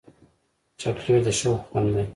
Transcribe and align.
چاکلېټ 0.79 1.19
د 1.25 1.27
شوق 1.39 1.59
خوند 1.67 1.89
دی. 1.95 2.05